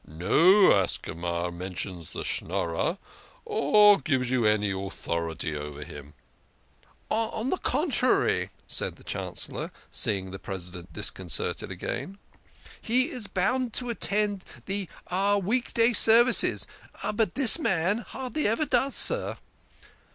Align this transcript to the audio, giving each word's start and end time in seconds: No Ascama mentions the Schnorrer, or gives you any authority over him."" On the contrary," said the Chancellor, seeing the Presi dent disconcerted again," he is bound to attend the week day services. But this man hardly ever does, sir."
No 0.07 0.71
Ascama 0.71 1.53
mentions 1.53 2.09
the 2.09 2.23
Schnorrer, 2.23 2.97
or 3.45 3.99
gives 3.99 4.31
you 4.31 4.47
any 4.47 4.71
authority 4.71 5.55
over 5.55 5.83
him."" 5.83 6.15
On 7.11 7.51
the 7.51 7.57
contrary," 7.59 8.49
said 8.65 8.95
the 8.95 9.03
Chancellor, 9.03 9.71
seeing 9.91 10.31
the 10.31 10.39
Presi 10.39 10.71
dent 10.71 10.91
disconcerted 10.91 11.69
again," 11.69 12.17
he 12.81 13.11
is 13.11 13.27
bound 13.27 13.73
to 13.73 13.91
attend 13.91 14.43
the 14.65 14.89
week 15.43 15.71
day 15.75 15.93
services. 15.93 16.65
But 17.13 17.35
this 17.35 17.59
man 17.59 17.99
hardly 17.99 18.47
ever 18.47 18.65
does, 18.65 18.95
sir." 18.95 19.37